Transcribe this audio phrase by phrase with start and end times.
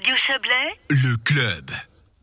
[0.00, 1.70] Radio Chablais, Le club.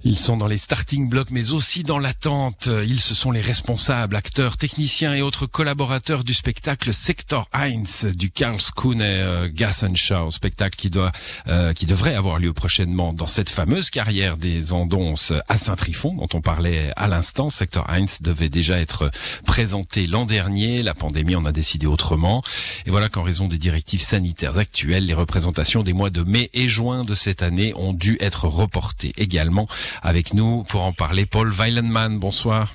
[0.07, 2.69] Ils sont dans les starting blocks, mais aussi dans l'attente.
[2.87, 8.31] Ils, ce sont les responsables, acteurs, techniciens et autres collaborateurs du spectacle Sector Heinz du
[8.31, 11.11] Karlskrone euh, Gassenschau, spectacle qui doit,
[11.49, 16.29] euh, qui devrait avoir lieu prochainement dans cette fameuse carrière des Andonces à Saint-Trifon, dont
[16.33, 17.49] on parlait à l'instant.
[17.49, 19.11] Sector Heinz devait déjà être
[19.45, 20.83] présenté l'an dernier.
[20.83, 22.41] La pandémie en a décidé autrement.
[22.85, 26.69] Et voilà qu'en raison des directives sanitaires actuelles, les représentations des mois de mai et
[26.69, 29.67] juin de cette année ont dû être reportées également.
[30.01, 32.73] Avec nous pour en parler, Paul Weilenmann, bonsoir.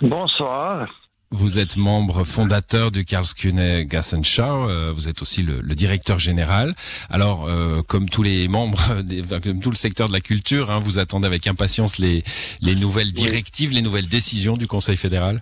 [0.00, 0.88] Bonsoir.
[1.30, 6.74] Vous êtes membre fondateur du Karlskrone Gassenschau, euh, vous êtes aussi le, le directeur général.
[7.10, 10.78] Alors, euh, comme tous les membres, des, comme tout le secteur de la culture, hein,
[10.78, 12.22] vous attendez avec impatience les,
[12.62, 15.40] les nouvelles directives, les nouvelles décisions du Conseil fédéral?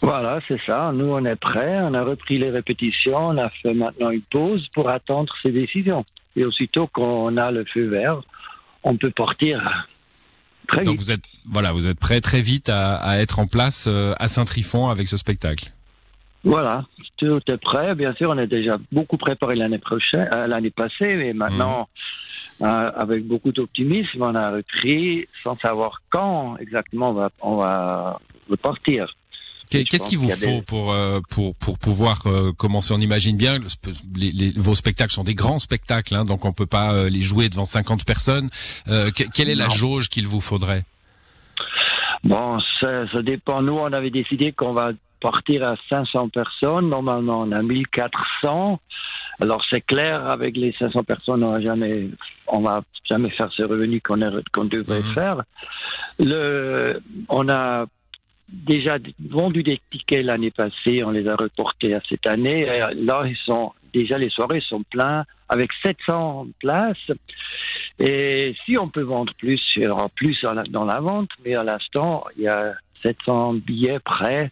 [0.00, 0.92] Voilà, c'est ça.
[0.92, 1.78] Nous, on est prêts.
[1.80, 3.28] On a repris les répétitions.
[3.28, 6.04] On a fait maintenant une pause pour attendre ces décisions.
[6.36, 8.20] Et aussitôt qu'on a le feu vert,
[8.84, 9.88] on peut partir
[10.68, 11.04] très Donc vite.
[11.04, 14.28] vous êtes, voilà, vous êtes prêt très vite à, à être en place euh, à
[14.28, 15.72] Saint-Trifon avec ce spectacle.
[16.44, 16.84] Voilà,
[17.16, 17.94] tout est prêt.
[17.96, 21.88] Bien sûr, on a déjà beaucoup préparé l'année prochaine, euh, l'année passée, mais maintenant,
[22.62, 28.20] euh, avec beaucoup d'optimisme, on a repris sans savoir quand exactement on va, on va
[28.48, 29.12] repartir.
[29.70, 33.58] Qu'est-ce qu'il vous faut des- pour euh, pour pour pouvoir euh, commencer On imagine bien,
[34.16, 37.20] les, les- vos spectacles sont des grands spectacles, hein, donc on peut pas euh, les
[37.20, 38.48] jouer devant 50 personnes.
[38.88, 39.74] Euh, que- quelle est la Non.
[39.74, 40.84] jauge qu'il vous faudrait?
[42.24, 43.62] Bon, ça, ça dépend.
[43.62, 46.88] Nous, on avait décidé qu'on va partir à 500 personnes.
[46.88, 48.80] Normalement, on a 1400.
[49.40, 52.08] Alors, c'est clair, avec les 500 personnes, on va jamais,
[52.48, 54.16] on va jamais faire ce revenu qu'on
[54.64, 55.14] devrait Mhm.
[55.14, 55.42] faire.
[56.18, 57.86] Le, on a
[58.48, 58.96] déjà
[59.28, 61.02] vendu des tickets l'année passée.
[61.04, 62.62] On les a reportés à cette année.
[62.62, 66.96] Et là, ils sont, déjà, les soirées sont pleines avec 700 places.
[67.98, 70.38] Et si on peut vendre plus, il y aura plus
[70.70, 74.50] dans la, vente, mais à l'instant, il y a 700 billets prêts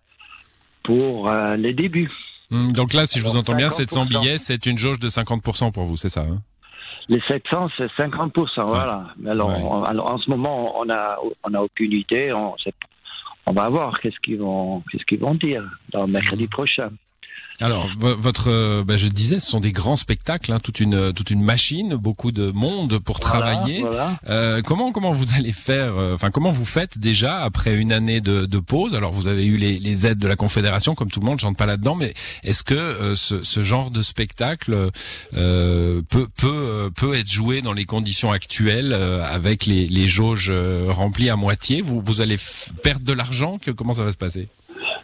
[0.82, 2.10] pour euh, les débuts.
[2.50, 4.08] Hum, Donc là, si je vous entends bien, 700 50%.
[4.08, 6.38] billets, c'est une jauge de 50% pour vous, c'est ça hein?
[7.08, 9.08] Les 700, c'est 50%, voilà.
[9.28, 9.62] Alors, Ouais.
[9.62, 12.32] on- alors, en ce moment, on a, on a aucune idée.
[12.32, 12.74] On, sait-
[13.46, 16.90] on va voir qu'est-ce qu'ils vont, qu'est-ce qu'ils vont dire dans mercredi prochain.
[17.60, 21.12] Alors, vo- votre, euh, ben, je disais, ce sont des grands spectacles, hein, toute une
[21.14, 23.80] toute une machine, beaucoup de monde pour travailler.
[23.80, 27.92] Voilà, Euh, comment comment vous allez faire euh, Enfin, comment vous faites déjà après une
[27.92, 28.94] année de, de pause?
[28.94, 31.46] Alors, vous avez eu les, les aides de la Confédération, comme tout le monde, je
[31.46, 32.12] rentre pas là-dedans, mais
[32.44, 34.90] est-ce que euh, ce, ce genre de spectacle
[35.36, 40.08] euh, peut peut euh, peut être joué dans les conditions actuelles euh, avec les, les
[40.08, 40.52] jauges
[40.88, 41.80] remplies à moitié?
[41.80, 42.36] Vous vous allez
[42.82, 43.58] perdre de l'argent?
[43.76, 44.48] Comment ça va se passer?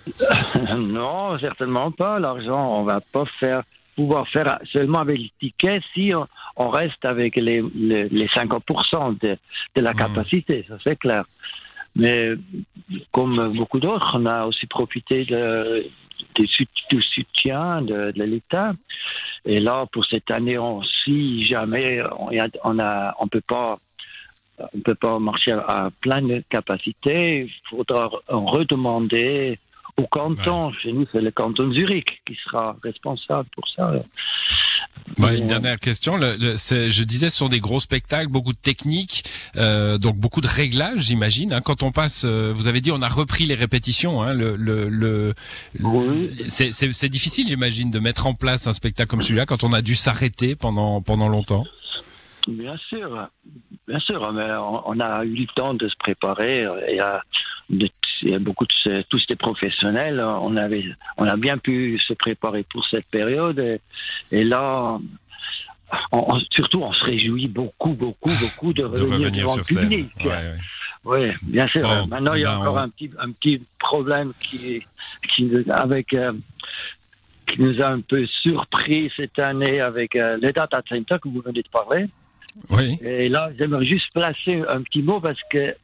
[0.77, 2.19] non, certainement pas.
[2.19, 3.63] L'argent, on va pas faire,
[3.97, 6.27] pouvoir faire seulement avec les tickets si on,
[6.57, 9.37] on reste avec les, les, les 50% de,
[9.77, 9.97] de la Mhm.
[9.97, 11.25] capacité, ça c'est clair.
[11.95, 12.31] Mais
[13.11, 15.87] comme beaucoup d'autres, on a aussi profité de,
[16.37, 18.73] du soutien de, de l'État.
[19.45, 23.77] Et là, pour cette année, on, si jamais on, a- on a, on peut pas
[24.75, 29.59] on peut pas marcher à pleine capacité, il faudra redemander
[30.03, 30.73] au canton.
[30.73, 33.93] Chez nous, c'est le canton de Zurich qui sera responsable pour ça.
[35.19, 36.17] Une dernière question.
[36.17, 39.25] Le, le- c'est- je disais, ce sont des gros spectacles, beaucoup de techniques,
[39.57, 41.53] euh, donc beaucoup de réglages, j'imagine.
[41.53, 41.61] hein.
[41.61, 44.23] Quand on passe, euh, vous avez dit, on a repris les répétitions.
[44.23, 45.35] Hein, le, le, le,
[45.81, 46.31] Oui.
[46.49, 49.95] c'est, difficile, j'imagine, de mettre en place un spectacle comme celui-là quand on a dû
[49.97, 51.65] s'arrêter pendant pendant longtemps.
[52.49, 53.29] Bien sûr,
[53.87, 56.65] bien sûr, mais on, on a eu le temps de se préparer.
[56.91, 57.23] Il y a,
[57.71, 57.89] de-
[58.23, 60.21] il y a beaucoup de tous ces professionnels.
[60.21, 60.85] On avait,
[61.19, 63.59] on a bien pu se préparer pour cette période.
[63.59, 63.81] Et,
[64.31, 64.99] et là,
[66.13, 69.59] on- on- surtout, on se réjouit beaucoup, beaucoup, beaucoup de De revenir, revenir devant sur
[69.59, 69.89] le scène.
[69.89, 70.11] public.
[70.25, 70.57] Ouais, ouais.
[71.05, 71.83] Oui, bien sûr.
[71.83, 74.83] Bon, Maintenant, il y a ben, encore un petit, un petit problème qui,
[75.35, 76.33] qui nous- avec, euh,
[77.49, 81.43] qui nous a un peu surpris cette année avec euh, le data center que vous
[81.45, 82.07] venez de parler.
[82.71, 82.99] Oui.
[83.03, 85.75] Et là, j'aimerais juste placer un petit mot parce que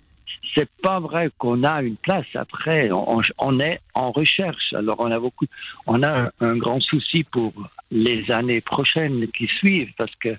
[0.55, 2.91] c'est pas vrai qu'on a une place après.
[2.91, 4.73] On, on est en recherche.
[4.73, 5.47] Alors, on a beaucoup,
[5.87, 7.53] on a un, grand souci pour
[7.91, 10.37] les années prochaines qui suivent parce que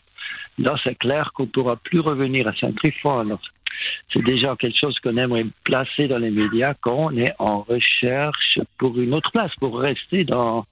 [0.57, 3.37] là, c'est clair qu'on pourra plus revenir à Saint-Trifon.
[4.13, 8.99] C'est déjà quelque chose qu'on aimerait placer dans les médias qu'on est en recherche pour
[8.99, 10.65] une autre place, pour rester dans,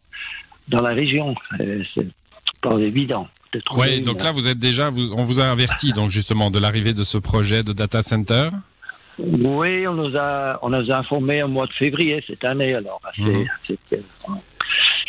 [0.68, 1.36] dans la région.
[1.60, 2.08] Euh, C'est
[2.62, 3.28] pas évident.
[3.54, 6.94] une- donc là, vous êtes déjà, vous, on vous a averti, donc justement, de l'arrivée
[6.94, 8.50] de ce projet de data center.
[9.20, 12.76] Oui, on nous a, on nous a informé au mois de février cette année.
[12.76, 13.48] Alors, c'est, Mhm.
[13.66, 14.04] c'est-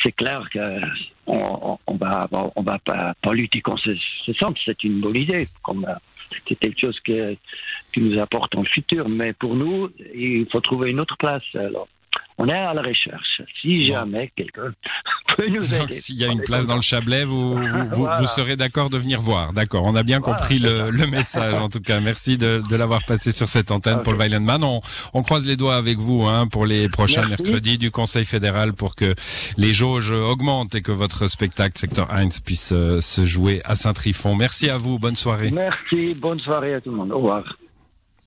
[0.03, 0.81] c'est clair que
[1.27, 2.27] on, on, va
[2.57, 3.83] on va pas, pas lutter contre
[4.25, 4.59] ce, centre.
[4.65, 5.47] C'est une bonne idée.
[5.63, 5.93] Comme euh,
[6.49, 7.37] c'est quelque chose que,
[7.93, 9.09] qui nous apporte en futur.
[9.09, 11.43] Mais pour nous, il faut trouver une autre place.
[11.55, 11.89] Alors,
[12.39, 13.43] on est à la recherche.
[13.61, 14.73] Si jamais quelqu'un
[15.37, 15.93] peut nous aider.
[15.93, 19.21] S'il y a une place dans le Chablais, vous, vous, vous, serez d'accord de venir
[19.21, 19.53] voir.
[19.53, 19.85] D'accord.
[19.85, 22.01] On a bien compris le, le, message, en tout cas.
[22.01, 24.63] Merci de, de l'avoir passé sur cette antenne pour le Violentman.
[24.63, 24.81] On,
[25.15, 28.95] on croise les doigts avec vous hein, pour les prochains mercredis du Conseil fédéral pour
[28.95, 29.15] que
[29.57, 34.37] les jauges augmentent et que votre spectacle Secteur Heinz puisse euh, se jouer à Saint-Trifon.
[34.37, 34.99] Merci à vous.
[34.99, 35.51] Bonne soirée.
[35.51, 36.15] Merci.
[36.15, 37.13] Bonne soirée à tout le monde.
[37.13, 37.58] Au revoir.